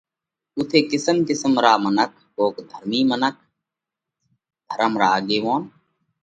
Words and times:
اُوٿئہ 0.55 0.79
گھڻا 0.81 0.89
قِسم 0.91 1.17
قِسم 1.29 1.53
را 1.63 1.73
منک، 1.83 2.11
ڪوڪ 2.35 2.55
ڌرمِي 2.69 3.01
منک، 3.09 3.35
ڌرم 4.67 4.93
را 5.01 5.07
آڳيوونَ، 5.17 5.63